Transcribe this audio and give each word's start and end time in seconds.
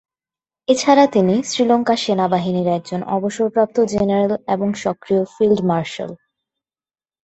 এছাড়া 0.67 1.05
তিনি 1.07 1.35
শ্রীলঙ্কা 1.43 1.95
সেনাবাহিনীর 2.03 2.67
একজন 2.77 3.01
অবসরপ্রাপ্ত 3.15 3.77
জেনারেল 3.93 4.33
এবং 4.47 4.67
সক্রিয় 4.83 5.23
ফিল্ড 5.33 5.59
মার্শাল। 5.69 6.11